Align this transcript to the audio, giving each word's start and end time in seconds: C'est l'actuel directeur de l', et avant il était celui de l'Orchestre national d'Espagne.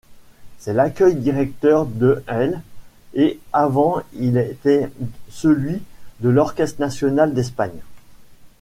C'est 0.57 0.73
l'actuel 0.73 1.21
directeur 1.21 1.85
de 1.85 2.23
l', 2.27 2.59
et 3.13 3.39
avant 3.53 4.01
il 4.13 4.35
était 4.39 4.89
celui 5.29 5.79
de 6.21 6.29
l'Orchestre 6.29 6.79
national 6.81 7.35
d'Espagne. 7.35 7.81